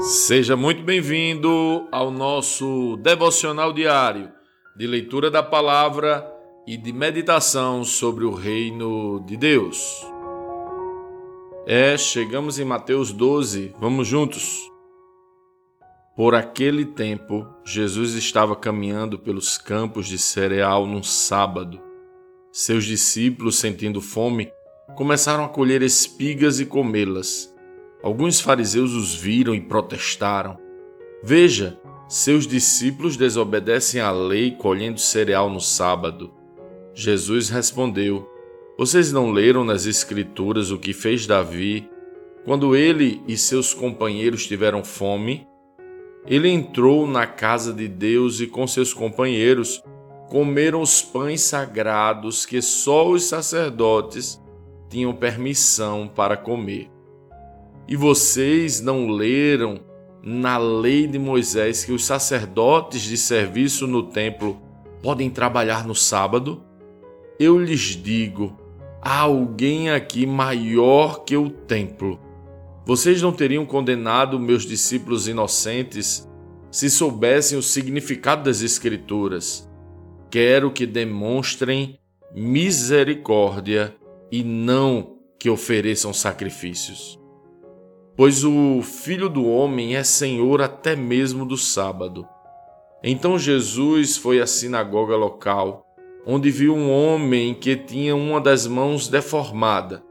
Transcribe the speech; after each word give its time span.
Seja 0.00 0.56
muito 0.56 0.84
bem-vindo 0.84 1.88
ao 1.90 2.08
nosso 2.08 2.96
devocional 2.98 3.72
diário 3.72 4.30
de 4.76 4.86
leitura 4.86 5.28
da 5.28 5.42
palavra 5.42 6.24
e 6.64 6.76
de 6.76 6.92
meditação 6.92 7.82
sobre 7.82 8.24
o 8.24 8.32
reino 8.32 9.18
de 9.26 9.36
Deus. 9.36 10.06
É, 11.66 11.98
chegamos 11.98 12.60
em 12.60 12.64
Mateus 12.64 13.12
12, 13.12 13.74
vamos 13.80 14.06
juntos. 14.06 14.70
Por 16.14 16.32
aquele 16.32 16.84
tempo, 16.84 17.44
Jesus 17.64 18.14
estava 18.14 18.54
caminhando 18.54 19.18
pelos 19.18 19.58
campos 19.58 20.06
de 20.06 20.16
cereal 20.16 20.86
num 20.86 21.02
sábado. 21.02 21.80
Seus 22.52 22.84
discípulos, 22.84 23.58
sentindo 23.58 24.00
fome, 24.00 24.48
começaram 24.96 25.44
a 25.44 25.48
colher 25.48 25.82
espigas 25.82 26.60
e 26.60 26.66
comê-las. 26.66 27.52
Alguns 28.02 28.40
fariseus 28.40 28.92
os 28.92 29.14
viram 29.14 29.54
e 29.54 29.60
protestaram. 29.60 30.58
Veja, 31.22 31.78
seus 32.08 32.46
discípulos 32.46 33.16
desobedecem 33.16 34.00
à 34.00 34.10
lei 34.10 34.52
colhendo 34.52 35.00
cereal 35.00 35.50
no 35.50 35.60
sábado. 35.60 36.32
Jesus 36.94 37.48
respondeu: 37.48 38.28
Vocês 38.78 39.12
não 39.12 39.30
leram 39.30 39.64
nas 39.64 39.84
Escrituras 39.84 40.70
o 40.70 40.78
que 40.78 40.92
fez 40.92 41.26
Davi 41.26 41.88
quando 42.44 42.74
ele 42.74 43.22
e 43.26 43.36
seus 43.36 43.74
companheiros 43.74 44.46
tiveram 44.46 44.82
fome? 44.84 45.46
Ele 46.26 46.48
entrou 46.48 47.06
na 47.06 47.26
casa 47.26 47.72
de 47.72 47.88
Deus 47.88 48.40
e 48.40 48.46
com 48.46 48.66
seus 48.66 48.94
companheiros 48.94 49.82
comeram 50.28 50.82
os 50.82 51.02
pães 51.02 51.40
sagrados 51.40 52.46
que 52.46 52.60
só 52.60 53.08
os 53.08 53.24
sacerdotes 53.24 54.40
tinham 54.88 55.14
permissão 55.14 56.06
para 56.06 56.36
comer. 56.36 56.90
E 57.88 57.96
vocês 57.96 58.82
não 58.82 59.08
leram 59.08 59.80
na 60.22 60.58
lei 60.58 61.06
de 61.06 61.18
Moisés 61.18 61.86
que 61.86 61.92
os 61.92 62.04
sacerdotes 62.04 63.00
de 63.00 63.16
serviço 63.16 63.86
no 63.86 64.02
templo 64.02 64.60
podem 65.02 65.30
trabalhar 65.30 65.86
no 65.86 65.94
sábado? 65.94 66.62
Eu 67.40 67.58
lhes 67.58 67.96
digo: 67.96 68.54
há 69.00 69.20
alguém 69.20 69.88
aqui 69.88 70.26
maior 70.26 71.24
que 71.24 71.34
o 71.34 71.48
templo. 71.48 72.20
Vocês 72.84 73.22
não 73.22 73.32
teriam 73.32 73.64
condenado 73.64 74.38
meus 74.38 74.66
discípulos 74.66 75.26
inocentes 75.26 76.28
se 76.70 76.90
soubessem 76.90 77.56
o 77.56 77.62
significado 77.62 78.44
das 78.44 78.60
Escrituras. 78.60 79.66
Quero 80.30 80.70
que 80.70 80.84
demonstrem 80.84 81.98
misericórdia 82.34 83.96
e 84.30 84.44
não 84.44 85.16
que 85.38 85.48
ofereçam 85.48 86.12
sacrifícios 86.12 87.18
pois 88.18 88.42
o 88.42 88.82
Filho 88.82 89.28
do 89.28 89.46
Homem 89.46 89.94
é 89.94 90.02
Senhor 90.02 90.60
até 90.60 90.96
mesmo 90.96 91.46
do 91.46 91.56
sábado. 91.56 92.26
Então 93.00 93.38
Jesus 93.38 94.16
foi 94.16 94.40
à 94.40 94.46
sinagoga 94.46 95.14
local, 95.14 95.86
onde 96.26 96.50
viu 96.50 96.74
um 96.74 96.90
homem 96.90 97.54
que 97.54 97.76
tinha 97.76 98.16
uma 98.16 98.40
das 98.40 98.66
mãos 98.66 99.06
deformada. 99.06 100.02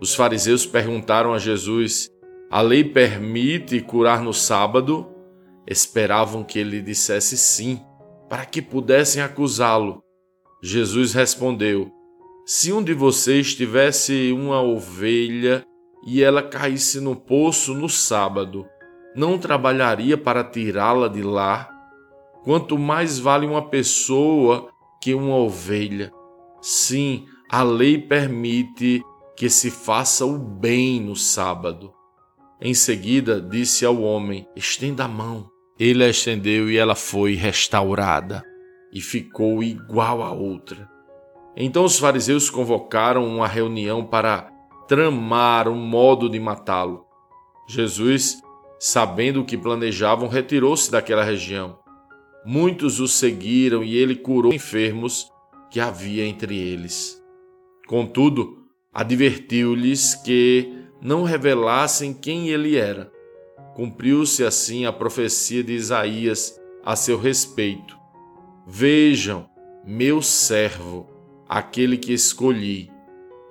Os 0.00 0.12
fariseus 0.12 0.66
perguntaram 0.66 1.32
a 1.32 1.38
Jesus: 1.38 2.10
A 2.50 2.60
lei 2.60 2.82
permite 2.82 3.80
curar 3.80 4.22
no 4.22 4.34
sábado? 4.34 5.06
Esperavam 5.64 6.42
que 6.42 6.58
ele 6.58 6.82
dissesse 6.82 7.38
sim, 7.38 7.80
para 8.28 8.44
que 8.44 8.60
pudessem 8.60 9.22
acusá-lo. 9.22 10.02
Jesus 10.60 11.12
respondeu: 11.12 11.92
Se 12.44 12.72
um 12.72 12.82
de 12.82 12.92
vocês 12.92 13.54
tivesse 13.54 14.32
uma 14.32 14.60
ovelha 14.60 15.64
e 16.04 16.22
ela 16.22 16.42
caísse 16.42 17.00
no 17.00 17.14
poço 17.14 17.74
no 17.74 17.88
sábado, 17.88 18.66
não 19.14 19.38
trabalharia 19.38 20.16
para 20.16 20.42
tirá-la 20.42 21.08
de 21.08 21.22
lá? 21.22 21.68
Quanto 22.42 22.78
mais 22.78 23.18
vale 23.18 23.46
uma 23.46 23.68
pessoa 23.68 24.68
que 25.00 25.14
uma 25.14 25.36
ovelha. 25.36 26.12
Sim, 26.60 27.26
a 27.50 27.62
lei 27.62 27.98
permite 27.98 29.02
que 29.36 29.50
se 29.50 29.70
faça 29.70 30.24
o 30.24 30.38
bem 30.38 31.00
no 31.00 31.16
sábado. 31.16 31.92
Em 32.60 32.72
seguida, 32.72 33.40
disse 33.40 33.84
ao 33.84 34.00
homem: 34.00 34.46
Estenda 34.54 35.04
a 35.04 35.08
mão. 35.08 35.50
Ele 35.78 36.04
a 36.04 36.08
estendeu 36.08 36.70
e 36.70 36.76
ela 36.76 36.94
foi 36.94 37.34
restaurada 37.34 38.44
e 38.92 39.00
ficou 39.00 39.62
igual 39.62 40.22
a 40.22 40.30
outra. 40.30 40.88
Então 41.56 41.84
os 41.84 41.98
fariseus 41.98 42.48
convocaram 42.48 43.26
uma 43.26 43.48
reunião 43.48 44.04
para 44.04 44.51
tramar 44.86 45.68
um 45.68 45.76
modo 45.76 46.28
de 46.28 46.38
matá-lo. 46.38 47.06
Jesus, 47.68 48.42
sabendo 48.78 49.40
o 49.40 49.44
que 49.44 49.56
planejavam, 49.56 50.28
retirou-se 50.28 50.90
daquela 50.90 51.24
região. 51.24 51.78
Muitos 52.44 53.00
o 53.00 53.06
seguiram 53.06 53.84
e 53.84 53.96
ele 53.96 54.16
curou 54.16 54.52
enfermos 54.52 55.30
que 55.70 55.80
havia 55.80 56.26
entre 56.26 56.58
eles. 56.58 57.22
Contudo, 57.86 58.66
advertiu-lhes 58.92 60.14
que 60.16 60.72
não 61.00 61.22
revelassem 61.24 62.12
quem 62.12 62.48
ele 62.48 62.76
era. 62.76 63.10
Cumpriu-se 63.74 64.44
assim 64.44 64.84
a 64.84 64.92
profecia 64.92 65.64
de 65.64 65.72
Isaías 65.72 66.60
a 66.84 66.94
seu 66.94 67.18
respeito. 67.18 67.96
Vejam, 68.66 69.48
meu 69.84 70.20
servo, 70.20 71.08
aquele 71.48 71.96
que 71.96 72.12
escolhi, 72.12 72.91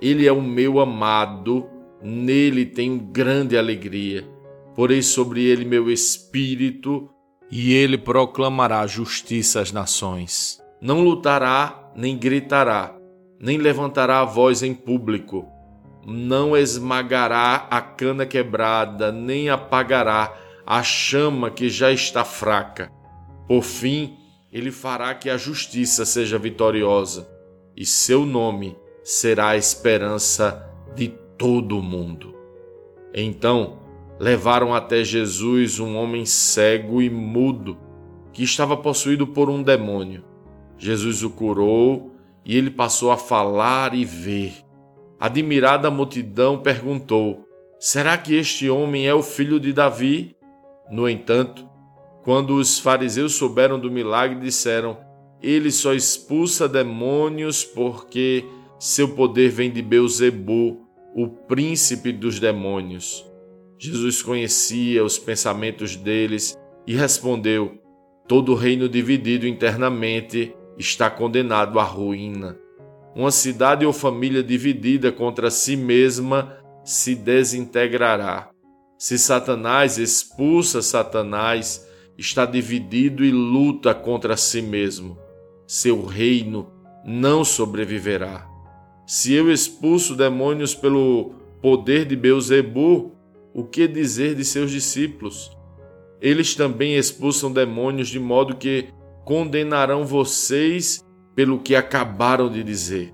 ele 0.01 0.25
é 0.25 0.31
o 0.31 0.41
meu 0.41 0.79
amado, 0.79 1.69
nele 2.01 2.66
tenho 2.66 2.97
grande 2.97 3.56
alegria. 3.56 4.28
Porei 4.75 5.03
sobre 5.03 5.44
ele 5.44 5.63
meu 5.63 5.91
espírito, 5.91 7.09
e 7.51 7.73
ele 7.73 7.97
proclamará 7.97 8.88
justiça 8.88 9.59
às 9.59 9.72
nações. 9.72 10.59
Não 10.81 11.03
lutará, 11.03 11.91
nem 11.95 12.17
gritará, 12.17 12.95
nem 13.39 13.57
levantará 13.57 14.22
a 14.22 14.25
voz 14.25 14.63
em 14.63 14.73
público. 14.73 15.45
Não 16.07 16.57
esmagará 16.57 17.68
a 17.69 17.81
cana 17.81 18.25
quebrada, 18.25 19.12
nem 19.12 19.50
apagará 19.50 20.33
a 20.66 20.81
chama 20.81 21.51
que 21.51 21.69
já 21.69 21.91
está 21.91 22.23
fraca. 22.23 22.89
Por 23.47 23.62
fim, 23.62 24.18
ele 24.51 24.72
fará 24.72 25.13
que 25.13 25.29
a 25.29 25.38
justiça 25.38 26.06
seja 26.06 26.39
vitoriosa, 26.39 27.29
e 27.75 27.85
seu 27.85 28.25
nome 28.25 28.75
será 29.03 29.50
a 29.50 29.57
esperança 29.57 30.69
de 30.95 31.09
todo 31.38 31.78
o 31.78 31.81
mundo. 31.81 32.35
Então 33.13 33.79
levaram 34.19 34.73
até 34.73 35.03
Jesus 35.03 35.79
um 35.79 35.95
homem 35.95 36.25
cego 36.25 37.01
e 37.01 37.09
mudo 37.09 37.78
que 38.31 38.44
estava 38.44 38.78
possuído 38.78 39.25
por 39.28 39.50
um 39.50 39.63
demônio. 39.63 40.23
Jesus 40.78 41.23
o 41.23 41.29
curou 41.29 42.12
e 42.45 42.57
ele 42.57 42.69
passou 42.72 43.12
a 43.12 43.17
falar 43.17 43.94
e 43.94 44.06
ver. 44.06 44.53
Admirada 45.19 45.88
a 45.88 45.91
multidão 45.91 46.59
perguntou: 46.59 47.47
Será 47.79 48.18
que 48.18 48.35
este 48.35 48.69
homem 48.69 49.07
é 49.07 49.13
o 49.13 49.23
filho 49.23 49.59
de 49.59 49.73
Davi? 49.73 50.35
No 50.89 51.07
entanto, 51.07 51.68
quando 52.23 52.56
os 52.56 52.79
fariseus 52.79 53.35
souberam 53.35 53.79
do 53.79 53.91
milagre, 53.91 54.39
disseram: 54.39 54.97
Ele 55.41 55.72
só 55.72 55.94
expulsa 55.94 56.68
demônios 56.68 57.63
porque 57.63 58.45
seu 58.81 59.09
poder 59.09 59.50
vem 59.52 59.69
de 59.69 59.80
Beuzebu, 59.80 60.81
o 61.16 61.28
príncipe 61.28 62.12
dos 62.12 62.40
demônios. 62.40 63.24
Jesus 63.78 64.24
conhecia 64.24 65.06
os 65.06 65.19
pensamentos 65.19 65.96
deles 65.96 66.58
e 66.88 66.96
respondeu: 66.96 67.78
Todo 68.28 68.56
reino 68.56 68.90
dividido 68.90 69.46
internamente 69.46 70.56
está 70.80 71.12
condenado 71.12 71.80
à 71.80 71.84
ruína. 71.84 72.58
Uma 73.16 73.30
cidade 73.30 73.86
ou 73.86 73.94
família 73.94 74.42
dividida 74.42 75.12
contra 75.12 75.51
si 75.51 75.75
mesma 75.75 76.57
se 76.84 77.13
desintegrará. 77.13 78.50
Se 78.98 79.19
Satanás 79.19 80.00
expulsa 80.00 80.81
Satanás, 80.81 81.88
está 82.18 82.48
dividido 82.48 83.24
e 83.24 83.30
luta 83.30 83.94
contra 83.94 84.36
si 84.36 84.60
mesmo. 84.60 85.19
Seu 85.68 86.04
reino 86.04 86.72
não 87.06 87.45
sobreviverá. 87.45 88.50
Se 89.13 89.34
eu 89.34 89.52
expulso 89.52 90.16
demônios 90.16 90.74
pelo 90.74 91.34
poder 91.62 92.06
de 92.06 92.16
Beuzebu, 92.16 93.12
o 93.54 93.66
que 93.66 93.86
dizer 93.86 94.36
de 94.36 94.46
seus 94.46 94.72
discípulos? 94.72 95.52
Eles 96.22 96.56
também 96.56 96.96
expulsam 96.96 97.52
demônios 97.52 98.08
de 98.08 98.18
modo 98.22 98.56
que 98.56 98.88
condenarão 99.25 100.06
vocês 100.06 101.04
pelo 101.36 101.60
que 101.60 101.75
acabaram 101.75 102.50
de 102.50 102.63
dizer. 102.63 103.13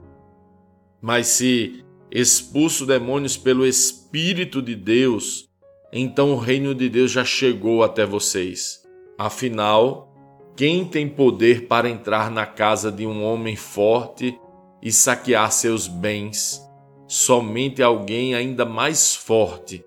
Mas 1.02 1.26
se 1.30 1.84
expulso 2.12 2.86
demônios 2.86 3.36
pelo 3.36 3.66
Espírito 3.66 4.62
de 4.62 4.76
Deus, 4.76 5.50
então 5.92 6.32
o 6.32 6.38
reino 6.38 6.76
de 6.76 6.90
Deus 6.90 7.10
já 7.10 7.26
chegou 7.26 7.82
até 7.82 8.06
vocês. 8.06 8.84
Afinal, 9.18 10.14
quem 10.56 10.86
tem 10.86 11.10
poder 11.10 11.66
para 11.66 11.90
entrar 11.90 12.30
na 12.30 12.46
casa 12.46 12.92
de 12.92 13.04
um 13.04 13.24
homem 13.24 13.56
forte 13.56 14.40
e 14.82 14.92
saquear 14.92 15.52
seus 15.52 15.88
bens. 15.88 16.62
Somente 17.08 17.82
alguém 17.82 18.36
ainda 18.36 18.66
mais 18.66 19.16
forte, 19.16 19.84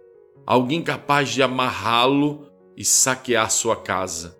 alguém 0.46 0.82
capaz 0.82 1.28
de 1.28 1.42
amarrá-lo 1.42 2.46
e 2.76 2.84
saquear 2.84 3.50
sua 3.50 3.76
casa. 3.76 4.38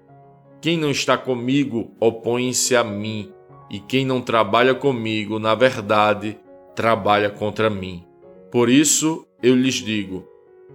Quem 0.61 0.76
não 0.76 0.91
está 0.91 1.17
comigo 1.17 1.94
opõe-se 2.00 2.75
a 2.75 2.82
mim, 2.82 3.32
e 3.70 3.81
quem 3.81 4.05
não 4.05 4.20
trabalha 4.20 4.75
comigo, 4.75 5.38
na 5.38 5.55
verdade, 5.55 6.38
trabalha 6.75 7.31
contra 7.31 7.69
mim. 7.69 8.05
Por 8.50 8.69
isso 8.69 9.26
eu 9.43 9.55
lhes 9.55 9.75
digo: 9.75 10.26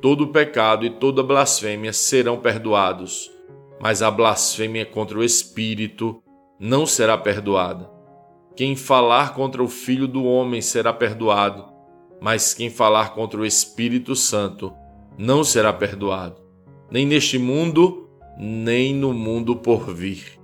todo 0.01 0.27
pecado 0.27 0.85
e 0.85 0.89
toda 0.89 1.23
blasfêmia 1.23 1.91
serão 1.91 2.39
perdoados, 2.39 3.31
mas 3.81 4.01
a 4.01 4.11
blasfêmia 4.11 4.85
contra 4.85 5.17
o 5.17 5.23
Espírito 5.23 6.21
não 6.59 6.85
será 6.85 7.17
perdoada. 7.17 7.94
Quem 8.55 8.73
falar 8.73 9.33
contra 9.33 9.61
o 9.61 9.67
Filho 9.67 10.07
do 10.07 10.23
Homem 10.23 10.61
será 10.61 10.93
perdoado, 10.93 11.65
mas 12.21 12.53
quem 12.53 12.69
falar 12.69 13.13
contra 13.13 13.41
o 13.41 13.45
Espírito 13.45 14.15
Santo 14.15 14.73
não 15.17 15.43
será 15.43 15.73
perdoado, 15.73 16.41
nem 16.89 17.05
neste 17.05 17.37
mundo, 17.37 18.09
nem 18.37 18.93
no 18.93 19.13
mundo 19.13 19.57
por 19.57 19.93
vir. 19.93 20.39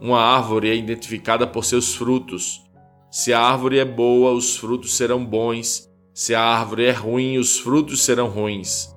Uma 0.00 0.20
árvore 0.20 0.70
é 0.70 0.76
identificada 0.76 1.44
por 1.44 1.64
seus 1.64 1.92
frutos. 1.92 2.62
Se 3.10 3.32
a 3.32 3.40
árvore 3.40 3.80
é 3.80 3.84
boa, 3.84 4.30
os 4.30 4.56
frutos 4.56 4.96
serão 4.96 5.24
bons. 5.24 5.90
Se 6.14 6.34
a 6.36 6.40
árvore 6.40 6.84
é 6.84 6.92
ruim, 6.92 7.36
os 7.36 7.58
frutos 7.58 8.04
serão 8.04 8.28
ruins. 8.28 8.94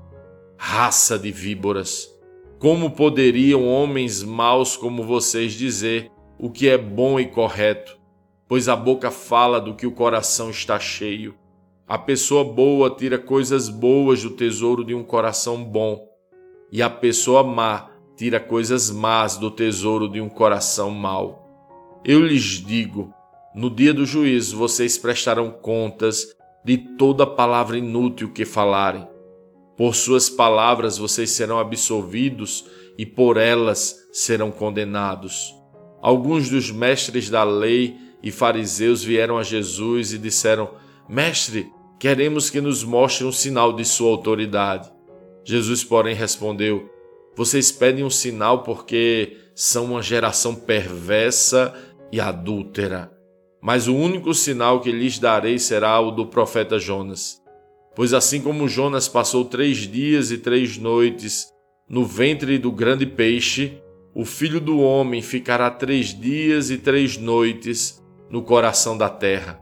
Raça 0.57 1.17
de 1.17 1.31
víboras! 1.31 2.07
Como 2.59 2.91
poderiam 2.91 3.67
homens 3.67 4.21
maus 4.21 4.77
como 4.77 5.03
vocês 5.03 5.53
dizer 5.53 6.09
o 6.38 6.51
que 6.51 6.69
é 6.69 6.77
bom 6.77 7.19
e 7.19 7.25
correto? 7.25 8.02
Pois 8.53 8.69
a 8.69 8.75
boca 8.75 9.09
fala 9.09 9.59
do 9.59 9.73
que 9.73 9.88
o 9.88 9.91
coração 9.91 10.51
está 10.51 10.79
cheio. 10.79 11.33
A 11.88 11.97
pessoa 11.97 12.44
boa 12.44 12.91
tira 12.91 13.17
coisas 13.17 13.67
boas 13.67 14.21
do 14.21 14.29
tesouro 14.29 14.85
de 14.85 14.94
um 14.94 15.03
coração 15.03 15.63
bom, 15.63 16.07
e 16.71 16.79
a 16.79 16.88
pessoa 16.88 17.44
má 17.44 17.89
tira 18.15 18.39
coisas 18.39 18.91
más 18.91 19.38
do 19.38 19.50
tesouro 19.50 20.07
de 20.07 20.21
um 20.21 20.29
coração 20.29 20.91
mau. 20.91 21.50
Eu 22.05 22.23
lhes 22.23 22.63
digo: 22.63 23.11
no 23.55 23.71
dia 23.71 23.91
do 23.91 24.05
juízo 24.05 24.56
vocês 24.56 24.99
prestarão 24.99 25.49
contas 25.49 26.27
de 26.63 26.77
toda 26.77 27.25
palavra 27.25 27.75
inútil 27.75 28.31
que 28.31 28.45
falarem. 28.45 29.07
Por 29.75 29.95
suas 29.95 30.29
palavras 30.29 30.99
vocês 30.99 31.31
serão 31.31 31.57
absolvidos 31.57 32.67
e 32.99 33.03
por 33.03 33.38
elas 33.38 33.97
serão 34.11 34.51
condenados. 34.51 35.56
Alguns 35.99 36.51
dos 36.51 36.69
mestres 36.69 37.31
da 37.31 37.44
lei 37.44 38.12
e 38.23 38.31
fariseus 38.31 39.03
vieram 39.03 39.37
a 39.37 39.43
Jesus 39.43 40.13
e 40.13 40.17
disseram: 40.17 40.71
Mestre, 41.09 41.69
queremos 41.99 42.49
que 42.49 42.61
nos 42.61 42.83
mostre 42.83 43.25
um 43.25 43.31
sinal 43.31 43.73
de 43.73 43.83
sua 43.83 44.09
autoridade. 44.09 44.89
Jesus, 45.43 45.83
porém, 45.83 46.15
respondeu: 46.15 46.89
Vocês 47.35 47.71
pedem 47.71 48.05
um 48.05 48.09
sinal 48.09 48.63
porque 48.63 49.37
são 49.53 49.85
uma 49.85 50.01
geração 50.01 50.55
perversa 50.55 51.73
e 52.11 52.21
adúltera. 52.21 53.11
Mas 53.61 53.87
o 53.87 53.95
único 53.95 54.33
sinal 54.33 54.79
que 54.79 54.91
lhes 54.91 55.19
darei 55.19 55.59
será 55.59 55.99
o 55.99 56.11
do 56.11 56.25
profeta 56.25 56.79
Jonas. 56.79 57.41
Pois 57.95 58.13
assim 58.13 58.41
como 58.41 58.67
Jonas 58.67 59.07
passou 59.07 59.45
três 59.45 59.77
dias 59.79 60.31
e 60.31 60.37
três 60.37 60.77
noites 60.77 61.47
no 61.87 62.05
ventre 62.05 62.57
do 62.57 62.71
grande 62.71 63.05
peixe, 63.05 63.77
o 64.15 64.25
filho 64.25 64.59
do 64.59 64.79
homem 64.79 65.21
ficará 65.21 65.69
três 65.69 66.07
dias 66.07 66.71
e 66.71 66.77
três 66.77 67.17
noites 67.17 68.02
no 68.33 68.41
coração 68.41 68.97
da 68.97 69.09
terra. 69.09 69.62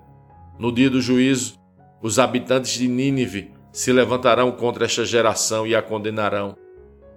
No 0.58 0.72
dia 0.72 0.90
do 0.90 1.02
juízo, 1.02 1.56
os 2.02 2.18
habitantes 2.18 2.72
de 2.72 2.88
Nínive 2.88 3.52
se 3.70 3.92
levantarão 3.92 4.50
contra 4.50 4.86
esta 4.86 5.04
geração 5.04 5.68
e 5.68 5.76
a 5.76 5.82
condenarão, 5.82 6.56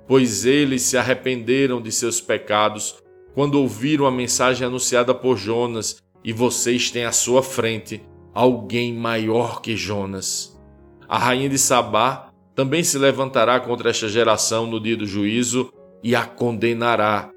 pois 0.05 0.45
eles 0.45 0.83
se 0.83 0.99
arrependeram 0.99 1.81
de 1.81 1.93
seus 1.93 2.21
pecados 2.21 2.97
quando 3.37 3.55
ouviram 3.55 4.05
a 4.05 4.11
mensagem 4.11 4.67
anunciada 4.67 5.15
por 5.15 5.37
Jonas, 5.37 6.03
e 6.25 6.33
vocês 6.33 6.91
têm 6.91 7.05
à 7.05 7.13
sua 7.13 7.41
frente 7.41 8.03
alguém 8.35 8.93
maior 8.93 9.63
que 9.63 9.77
Jonas. 9.77 10.61
A 11.09 11.19
rainha 11.19 11.49
de 11.49 11.57
Sabá 11.57 12.31
também 12.53 12.83
se 12.83 12.99
levantará 12.99 13.61
contra 13.61 13.91
esta 13.91 14.09
geração 14.09 14.67
no 14.67 14.81
dia 14.81 14.97
do 14.97 15.07
juízo 15.07 15.73
e 16.03 16.17
a 16.17 16.25
condenará, 16.25 17.31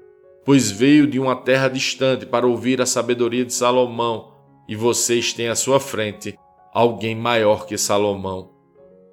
pois 0.48 0.70
veio 0.70 1.06
de 1.06 1.20
uma 1.20 1.36
terra 1.36 1.68
distante 1.68 2.24
para 2.24 2.46
ouvir 2.46 2.80
a 2.80 2.86
sabedoria 2.86 3.44
de 3.44 3.52
Salomão, 3.52 4.32
e 4.66 4.74
vocês 4.74 5.34
têm 5.34 5.48
à 5.48 5.54
sua 5.54 5.78
frente 5.78 6.38
alguém 6.72 7.14
maior 7.14 7.66
que 7.66 7.76
Salomão. 7.76 8.54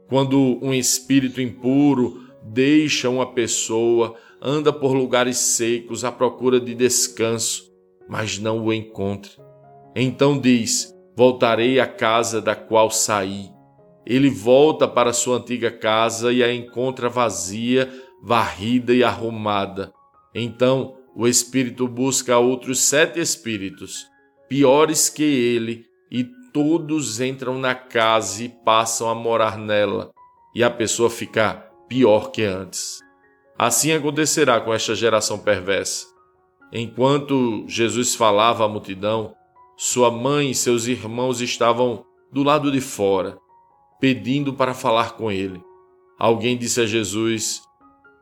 Quando 0.07 0.57
um 0.61 0.73
espírito 0.73 1.41
impuro 1.41 2.21
deixa 2.41 3.09
uma 3.09 3.33
pessoa, 3.33 4.15
anda 4.41 4.71
por 4.71 4.93
lugares 4.93 5.37
secos 5.37 6.05
à 6.05 6.11
procura 6.11 6.57
de 6.57 6.73
descanso, 6.73 7.69
mas 8.07 8.39
não 8.39 8.63
o 8.63 8.71
encontra. 8.71 9.31
Então 9.93 10.39
diz: 10.39 10.95
Voltarei 11.17 11.81
à 11.81 11.85
casa 11.85 12.41
da 12.41 12.55
qual 12.55 12.89
saí. 12.89 13.49
Ele 14.05 14.29
volta 14.29 14.87
para 14.87 15.11
sua 15.11 15.35
antiga 15.35 15.69
casa 15.69 16.31
e 16.31 16.41
a 16.41 16.53
encontra 16.53 17.09
vazia, 17.09 17.91
varrida 18.23 18.93
e 18.93 19.03
arrumada. 19.03 19.91
Então 20.33 21.03
o 21.15 21.25
espírito 21.25 21.87
busca 21.87 22.37
outros 22.37 22.81
sete 22.81 23.21
espíritos, 23.21 24.05
piores 24.49 25.09
que 25.09 25.23
ele, 25.23 25.85
e 26.11 26.25
todos 26.51 27.21
entram 27.21 27.57
na 27.57 27.73
casa 27.73 28.43
e 28.43 28.49
passam 28.49 29.09
a 29.09 29.15
morar 29.15 29.57
nela, 29.57 30.11
e 30.53 30.61
a 30.61 30.69
pessoa 30.69 31.09
fica 31.09 31.53
pior 31.87 32.31
que 32.31 32.43
antes. 32.43 32.99
Assim 33.57 33.93
acontecerá 33.93 34.59
com 34.59 34.73
esta 34.73 34.93
geração 34.93 35.39
perversa. 35.39 36.05
Enquanto 36.73 37.63
Jesus 37.65 38.13
falava 38.13 38.65
à 38.65 38.67
multidão, 38.67 39.33
sua 39.77 40.11
mãe 40.11 40.51
e 40.51 40.55
seus 40.55 40.85
irmãos 40.85 41.39
estavam 41.39 42.05
do 42.29 42.43
lado 42.43 42.69
de 42.69 42.81
fora, 42.81 43.37
pedindo 44.01 44.53
para 44.53 44.73
falar 44.73 45.13
com 45.13 45.31
ele. 45.31 45.63
Alguém 46.19 46.57
disse 46.57 46.81
a 46.81 46.85
Jesus: 46.85 47.61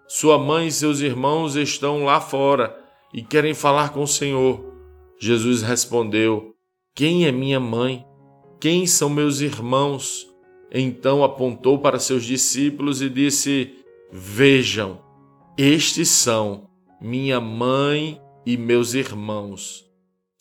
Sua 0.07 0.38
mãe 0.38 0.68
e 0.68 0.72
seus 0.72 1.00
irmãos 1.00 1.56
estão 1.56 2.04
lá 2.06 2.22
fora 2.22 2.82
e 3.13 3.21
querem 3.21 3.54
falar 3.54 3.94
com 3.94 4.04
o 4.04 4.07
Senhor. 4.07 4.74
Jesus 5.19 5.62
respondeu: 5.62 6.56
Quem 6.95 7.25
é 7.25 7.31
minha 7.31 7.60
mãe? 7.60 8.06
quem 8.63 8.88
são 8.88 9.10
meus 9.10 9.42
irmãos? 9.42 10.25
Então 10.71 11.21
apontou 11.21 11.80
para 11.80 11.99
seus 11.99 12.23
discípulos 12.23 13.02
e 13.02 13.09
disse: 13.09 13.76
Vejam, 14.09 15.02
estes 15.57 16.07
são 16.07 16.69
minha 17.02 17.42
mãe 17.42 18.21
e 18.45 18.56
meus 18.56 18.94
irmãos. 18.94 19.85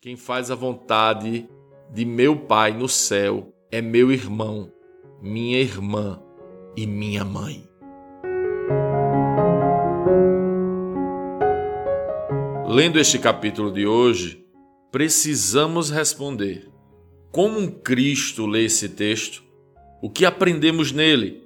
Quem 0.00 0.14
faz 0.14 0.52
a 0.52 0.54
vontade 0.54 1.48
de 1.92 2.04
meu 2.04 2.36
Pai 2.36 2.72
no 2.72 2.88
céu 2.88 3.52
é 3.72 3.82
meu 3.82 4.12
irmão, 4.12 4.72
minha 5.20 5.58
irmã 5.58 6.22
e 6.76 6.86
minha 6.86 7.24
mãe. 7.24 7.71
Lendo 12.72 12.98
este 12.98 13.18
capítulo 13.18 13.70
de 13.70 13.86
hoje, 13.86 14.46
precisamos 14.90 15.90
responder. 15.90 16.70
Como 17.30 17.58
um 17.58 17.68
Cristo 17.68 18.46
lê 18.46 18.64
esse 18.64 18.88
texto, 18.88 19.44
o 20.00 20.08
que 20.08 20.24
aprendemos 20.24 20.90
nele? 20.90 21.42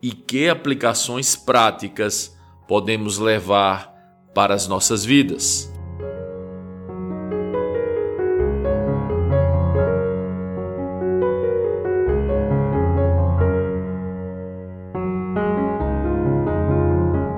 E 0.00 0.12
que 0.12 0.48
aplicações 0.48 1.34
práticas 1.34 2.32
podemos 2.68 3.18
levar 3.18 3.92
para 4.32 4.54
as 4.54 4.68
nossas 4.68 5.04
vidas. 5.04 5.68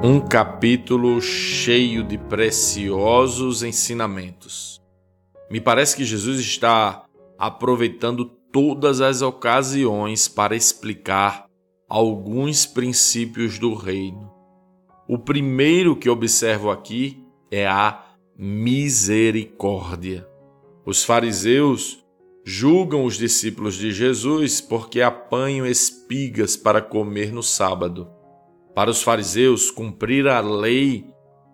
Um 0.02 0.18
capítulo 0.18 1.20
cheio 1.20 2.02
de 2.02 2.16
preciosos 2.16 3.62
ensinamentos. 3.62 4.80
Me 5.50 5.60
parece 5.60 5.94
que 5.94 6.06
Jesus 6.06 6.40
está 6.40 7.04
aproveitando 7.38 8.24
todas 8.24 9.02
as 9.02 9.20
ocasiões 9.20 10.26
para 10.26 10.56
explicar 10.56 11.44
alguns 11.86 12.64
princípios 12.64 13.58
do 13.58 13.74
reino. 13.74 14.32
O 15.06 15.18
primeiro 15.18 15.94
que 15.94 16.08
observo 16.08 16.70
aqui 16.70 17.22
é 17.50 17.66
a 17.66 18.02
misericórdia. 18.38 20.26
Os 20.86 21.04
fariseus 21.04 22.02
julgam 22.42 23.04
os 23.04 23.18
discípulos 23.18 23.74
de 23.74 23.92
Jesus 23.92 24.62
porque 24.62 25.02
apanham 25.02 25.66
espigas 25.66 26.56
para 26.56 26.80
comer 26.80 27.34
no 27.34 27.42
sábado. 27.42 28.19
Para 28.74 28.90
os 28.90 29.02
fariseus, 29.02 29.70
cumprir 29.70 30.28
a 30.28 30.40
lei 30.40 31.04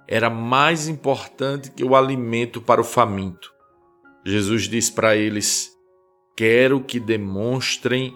era 0.09 0.31
mais 0.31 0.89
importante 0.89 1.71
que 1.71 1.85
o 1.85 1.97
alimento 1.97 2.61
para 2.61 2.81
o 2.81 2.85
faminto. 2.85 3.53
Jesus 4.25 4.69
diz 4.69 4.91
para 4.91 5.17
eles: 5.17 5.71
quero 6.37 6.81
que 6.81 7.01
demonstrem 7.01 8.15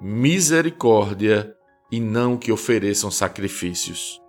misericórdia 0.00 1.54
e 1.90 2.00
não 2.00 2.36
que 2.36 2.52
ofereçam 2.52 3.10
sacrifícios. 3.10 4.20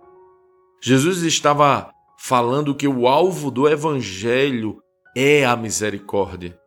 Jesus 0.82 1.22
estava 1.22 1.90
falando 2.18 2.74
que 2.74 2.86
o 2.86 3.08
alvo 3.08 3.50
do 3.50 3.68
evangelho 3.68 4.82
é 5.16 5.44
a 5.44 5.56
misericórdia. 5.56 6.58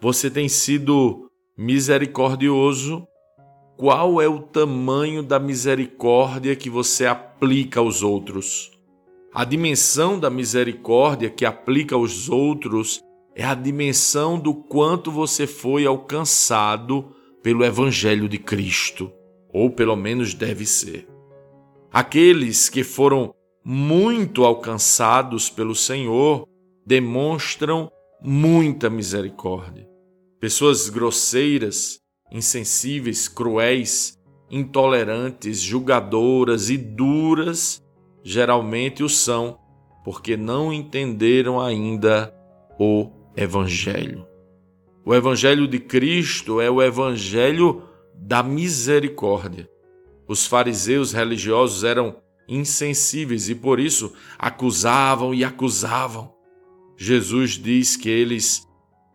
Você 0.00 0.30
tem 0.30 0.48
sido 0.48 1.30
misericordioso? 1.56 3.06
Qual 3.76 4.22
é 4.22 4.28
o 4.28 4.38
tamanho 4.38 5.20
da 5.20 5.40
misericórdia 5.40 6.54
que 6.54 6.70
você 6.70 7.06
aplica 7.06 7.80
aos 7.80 8.04
outros? 8.04 8.70
A 9.34 9.44
dimensão 9.44 10.18
da 10.18 10.30
misericórdia 10.30 11.28
que 11.28 11.44
aplica 11.44 11.96
aos 11.96 12.28
outros 12.28 13.00
é 13.34 13.42
a 13.42 13.52
dimensão 13.52 14.38
do 14.38 14.54
quanto 14.54 15.10
você 15.10 15.44
foi 15.44 15.84
alcançado 15.86 17.12
pelo 17.42 17.64
Evangelho 17.64 18.28
de 18.28 18.38
Cristo, 18.38 19.10
ou 19.52 19.68
pelo 19.68 19.96
menos 19.96 20.34
deve 20.34 20.64
ser. 20.64 21.08
Aqueles 21.92 22.68
que 22.68 22.84
foram 22.84 23.34
muito 23.64 24.44
alcançados 24.44 25.50
pelo 25.50 25.74
Senhor 25.74 26.46
demonstram 26.86 27.90
muita 28.22 28.88
misericórdia. 28.88 29.88
Pessoas 30.38 30.88
grosseiras, 30.88 32.03
insensíveis, 32.30 33.28
cruéis, 33.28 34.18
intolerantes, 34.50 35.60
julgadoras 35.60 36.70
e 36.70 36.76
duras 36.76 37.82
geralmente 38.24 39.04
o 39.04 39.08
são, 39.08 39.58
porque 40.02 40.36
não 40.36 40.72
entenderam 40.72 41.60
ainda 41.60 42.34
o 42.78 43.10
Evangelho. 43.36 44.26
O 45.04 45.14
Evangelho 45.14 45.68
de 45.68 45.78
Cristo 45.78 46.60
é 46.60 46.70
o 46.70 46.82
Evangelho 46.82 47.82
da 48.14 48.42
misericórdia. 48.42 49.68
Os 50.26 50.46
fariseus 50.46 51.12
religiosos 51.12 51.84
eram 51.84 52.16
insensíveis 52.48 53.50
e 53.50 53.54
por 53.54 53.78
isso 53.78 54.14
acusavam 54.38 55.34
e 55.34 55.44
acusavam. 55.44 56.32
Jesus 56.96 57.52
diz 57.52 57.96
que 57.96 58.08
eles 58.08 58.66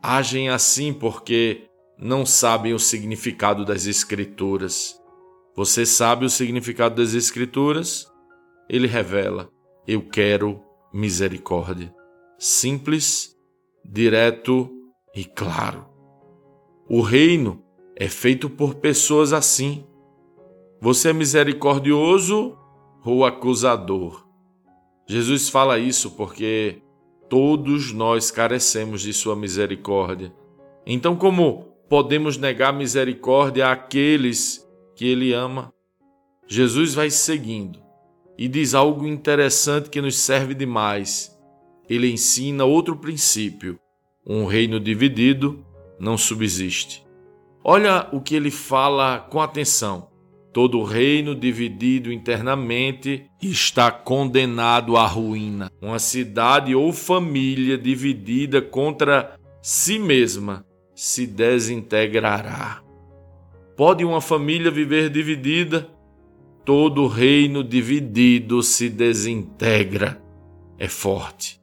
agem 0.01 0.49
assim 0.49 0.93
porque 0.93 1.68
não 2.01 2.25
sabem 2.25 2.73
o 2.73 2.79
significado 2.79 3.65
das 3.65 3.85
Escrituras. 3.85 4.97
Você 5.53 5.85
sabe 5.85 6.25
o 6.25 6.29
significado 6.29 6.95
das 6.95 7.13
Escrituras? 7.13 8.09
Ele 8.69 8.87
revela: 8.87 9.49
Eu 9.85 10.01
quero 10.01 10.61
misericórdia. 10.93 11.93
Simples, 12.37 13.35
direto 13.83 14.69
e 15.13 15.25
claro. 15.25 15.87
O 16.87 17.01
reino 17.01 17.61
é 17.97 18.07
feito 18.07 18.49
por 18.49 18.75
pessoas 18.75 19.33
assim. 19.33 19.85
Você 20.79 21.09
é 21.09 21.13
misericordioso 21.13 22.57
ou 23.03 23.25
acusador? 23.25 24.25
Jesus 25.05 25.49
fala 25.49 25.77
isso 25.77 26.11
porque 26.11 26.81
todos 27.27 27.91
nós 27.91 28.31
carecemos 28.31 29.01
de 29.01 29.11
Sua 29.11 29.35
misericórdia. 29.35 30.33
Então, 30.85 31.15
como 31.15 31.68
podemos 31.89 32.37
negar 32.37 32.71
misericórdia 32.71 33.71
àqueles 33.71 34.65
que 34.95 35.05
Ele 35.05 35.33
ama? 35.33 35.73
Jesus 36.47 36.93
vai 36.93 37.09
seguindo 37.09 37.79
e 38.37 38.47
diz 38.47 38.73
algo 38.73 39.05
interessante 39.05 39.89
que 39.89 39.99
nos 39.99 40.15
serve 40.15 40.53
demais. 40.53 41.35
Ele 41.89 42.09
ensina 42.11 42.63
outro 42.63 42.95
princípio: 42.95 43.79
um 44.25 44.45
reino 44.45 44.79
dividido 44.79 45.65
não 45.99 46.17
subsiste. 46.17 47.03
Olha 47.63 48.07
o 48.13 48.21
que 48.21 48.35
ele 48.35 48.51
fala 48.51 49.19
com 49.19 49.41
atenção. 49.41 50.07
Todo 50.53 50.83
reino 50.83 51.35
dividido 51.35 52.11
internamente 52.11 53.25
está 53.41 53.91
condenado 53.91 54.97
à 54.97 55.05
ruína. 55.05 55.71
Uma 55.81 55.99
cidade 55.99 56.73
ou 56.73 56.91
família 56.91 57.77
dividida 57.77 58.61
contra 58.61 59.37
si 59.61 59.99
mesma 59.99 60.65
se 60.99 61.25
desintegrará. 61.25 62.83
Pode 63.77 64.03
uma 64.03 64.19
família 64.19 64.69
viver 64.69 65.09
dividida? 65.09 65.89
Todo 66.65 67.07
reino 67.07 67.63
dividido 67.63 68.61
se 68.61 68.89
desintegra. 68.89 70.21
É 70.77 70.89
forte. 70.89 71.57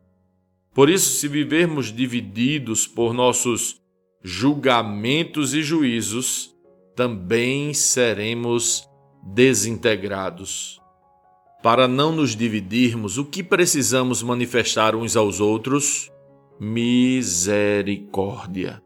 Por 0.73 0.89
isso, 0.89 1.21
se 1.21 1.29
vivermos 1.29 1.93
divididos 1.93 2.87
por 2.87 3.13
nossos 3.13 3.79
julgamentos 4.23 5.53
e 5.53 5.63
juízos, 5.63 6.57
também 6.95 7.75
seremos 7.75 8.89
desintegrados. 9.23 10.81
Para 11.63 11.87
não 11.87 12.11
nos 12.11 12.35
dividirmos, 12.35 13.19
o 13.19 13.25
que 13.27 13.43
precisamos 13.43 14.23
manifestar 14.23 14.97
uns 14.97 15.15
aos 15.15 15.41
outros? 15.41 16.11
Misericórdia. 16.59 18.86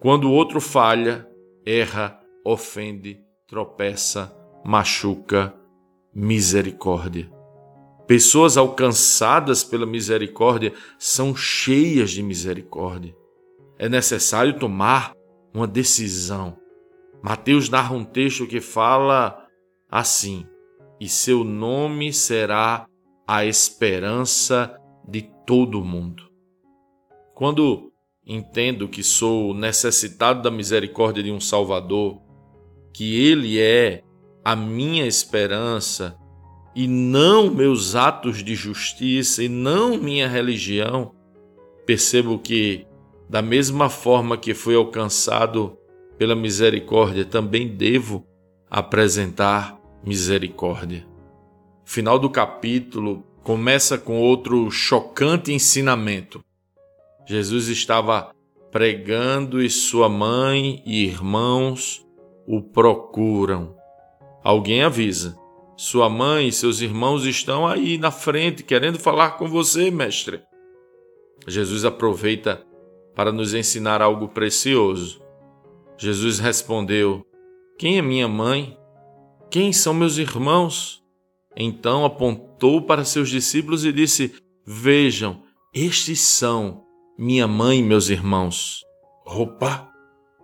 Quando 0.00 0.24
o 0.24 0.32
outro 0.32 0.60
falha, 0.60 1.28
erra, 1.64 2.20
ofende, 2.44 3.20
tropeça, 3.46 4.36
machuca, 4.64 5.54
misericórdia. 6.14 7.30
Pessoas 8.06 8.56
alcançadas 8.56 9.62
pela 9.62 9.84
misericórdia 9.84 10.72
são 10.98 11.36
cheias 11.36 12.10
de 12.10 12.22
misericórdia. 12.22 13.14
É 13.78 13.88
necessário 13.88 14.58
tomar 14.58 15.12
uma 15.52 15.66
decisão 15.66 16.56
Mateus 17.22 17.68
narra 17.68 17.94
um 17.94 18.04
texto 18.04 18.46
que 18.46 18.60
fala 18.60 19.46
assim: 19.90 20.46
E 21.00 21.08
seu 21.08 21.42
nome 21.42 22.12
será 22.12 22.86
a 23.26 23.44
esperança 23.44 24.78
de 25.06 25.22
todo 25.46 25.80
o 25.80 25.84
mundo. 25.84 26.30
Quando 27.34 27.87
entendo 28.28 28.86
que 28.86 29.02
sou 29.02 29.54
necessitado 29.54 30.42
da 30.42 30.50
misericórdia 30.50 31.22
de 31.22 31.32
um 31.32 31.40
Salvador, 31.40 32.20
que 32.92 33.26
Ele 33.26 33.58
é 33.58 34.02
a 34.44 34.54
minha 34.54 35.06
esperança 35.06 36.16
e 36.76 36.86
não 36.86 37.50
meus 37.50 37.96
atos 37.96 38.44
de 38.44 38.54
justiça 38.54 39.42
e 39.42 39.48
não 39.48 39.96
minha 39.96 40.28
religião, 40.28 41.12
percebo 41.86 42.38
que, 42.38 42.86
da 43.28 43.40
mesma 43.40 43.88
forma 43.88 44.36
que 44.36 44.52
fui 44.52 44.74
alcançado 44.74 45.78
pela 46.18 46.36
misericórdia, 46.36 47.24
também 47.24 47.66
devo 47.66 48.26
apresentar 48.70 49.80
misericórdia. 50.04 51.06
final 51.84 52.18
do 52.18 52.28
capítulo 52.28 53.24
começa 53.42 53.96
com 53.96 54.20
outro 54.20 54.70
chocante 54.70 55.52
ensinamento. 55.52 56.44
Jesus 57.28 57.68
estava 57.68 58.34
pregando 58.72 59.62
e 59.62 59.68
sua 59.68 60.08
mãe 60.08 60.82
e 60.86 61.04
irmãos 61.04 62.02
o 62.46 62.62
procuram. 62.62 63.76
Alguém 64.42 64.82
avisa: 64.82 65.38
sua 65.76 66.08
mãe 66.08 66.48
e 66.48 66.52
seus 66.52 66.80
irmãos 66.80 67.26
estão 67.26 67.66
aí 67.66 67.98
na 67.98 68.10
frente 68.10 68.62
querendo 68.62 68.98
falar 68.98 69.32
com 69.32 69.46
você, 69.46 69.90
mestre. 69.90 70.40
Jesus 71.46 71.84
aproveita 71.84 72.64
para 73.14 73.30
nos 73.30 73.52
ensinar 73.52 74.00
algo 74.00 74.28
precioso. 74.28 75.20
Jesus 75.98 76.38
respondeu: 76.38 77.26
Quem 77.78 77.98
é 77.98 78.02
minha 78.02 78.26
mãe? 78.26 78.74
Quem 79.50 79.70
são 79.70 79.92
meus 79.92 80.16
irmãos? 80.16 81.04
Então 81.54 82.06
apontou 82.06 82.80
para 82.80 83.04
seus 83.04 83.28
discípulos 83.28 83.84
e 83.84 83.92
disse: 83.92 84.34
Vejam, 84.64 85.42
estes 85.74 86.20
são 86.22 86.87
minha 87.18 87.48
mãe 87.48 87.82
meus 87.82 88.10
irmãos. 88.10 88.84
Opa! 89.26 89.90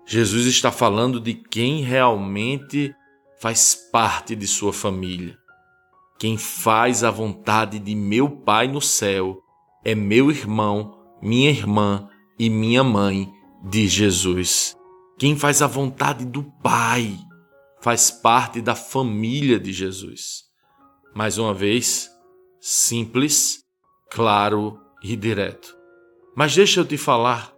Jesus 0.05 0.47
está 0.47 0.73
falando 0.73 1.21
de 1.21 1.33
quem 1.33 1.83
realmente 1.83 2.93
faz 3.41 3.77
parte 3.93 4.35
de 4.35 4.47
sua 4.49 4.73
família. 4.73 5.39
Quem 6.19 6.37
faz 6.37 7.05
a 7.05 7.13
vontade 7.13 7.79
de 7.79 7.95
meu 7.95 8.29
Pai 8.29 8.67
no 8.67 8.81
céu 8.81 9.39
é 9.85 9.95
meu 9.95 10.31
irmão, 10.31 10.99
minha 11.23 11.51
irmã 11.51 12.09
e 12.39 12.51
minha 12.51 12.83
mãe, 12.83 13.33
diz 13.63 13.93
Jesus. 13.93 14.77
Quem 15.17 15.37
faz 15.37 15.63
a 15.63 15.69
vontade 15.69 16.25
do 16.25 16.43
Pai 16.61 17.17
faz 17.81 18.11
parte 18.11 18.61
da 18.61 18.75
família 18.75 19.61
de 19.61 19.73
Jesus. 19.73 20.43
Mais 21.15 21.39
uma 21.39 21.55
vez, 21.55 22.11
simples, 22.61 23.63
claro 24.11 24.79
e 25.03 25.15
direto. 25.15 25.74
Mas 26.35 26.55
deixa 26.55 26.81
eu 26.81 26.85
te 26.85 26.97
falar, 26.97 27.55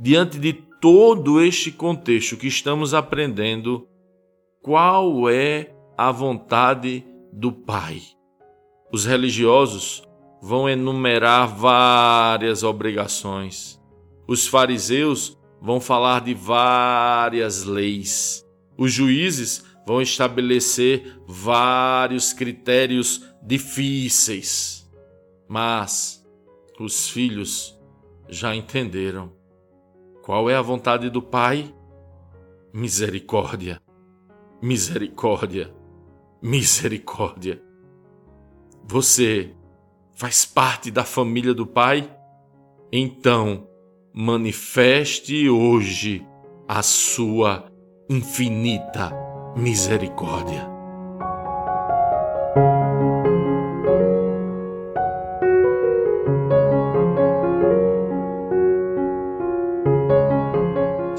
diante 0.00 0.38
de 0.38 0.52
todo 0.52 1.40
este 1.40 1.70
contexto 1.70 2.36
que 2.36 2.46
estamos 2.46 2.94
aprendendo, 2.94 3.86
qual 4.62 5.28
é 5.28 5.74
a 5.96 6.10
vontade 6.10 7.04
do 7.32 7.52
Pai? 7.52 8.00
Os 8.90 9.04
religiosos 9.04 10.02
vão 10.40 10.68
enumerar 10.68 11.48
várias 11.48 12.62
obrigações. 12.62 13.80
Os 14.26 14.46
fariseus 14.46 15.38
vão 15.60 15.80
falar 15.80 16.20
de 16.22 16.32
várias 16.32 17.64
leis. 17.64 18.42
Os 18.76 18.92
juízes 18.92 19.64
vão 19.86 20.00
estabelecer 20.00 21.18
vários 21.26 22.32
critérios 22.32 23.22
difíceis, 23.42 24.90
mas 25.48 26.24
os 26.80 27.08
filhos 27.08 27.78
já 28.28 28.54
entenderam 28.54 29.32
qual 30.22 30.48
é 30.48 30.56
a 30.56 30.62
vontade 30.62 31.10
do 31.10 31.22
Pai. 31.22 31.74
Misericórdia, 32.72 33.80
misericórdia, 34.60 35.72
misericórdia. 36.42 37.62
Você 38.84 39.54
faz 40.14 40.44
parte 40.44 40.90
da 40.90 41.04
família 41.04 41.54
do 41.54 41.66
Pai? 41.66 42.10
Então, 42.90 43.68
manifeste 44.12 45.48
hoje 45.48 46.26
a 46.66 46.82
sua 46.82 47.70
infinita 48.08 49.12
misericórdia. 49.56 50.73